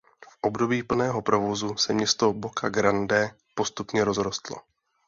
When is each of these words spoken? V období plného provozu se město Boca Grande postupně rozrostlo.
V 0.29 0.37
období 0.41 0.83
plného 0.83 1.21
provozu 1.21 1.77
se 1.77 1.93
město 1.93 2.33
Boca 2.33 2.69
Grande 2.69 3.31
postupně 3.55 4.03
rozrostlo. 4.03 4.57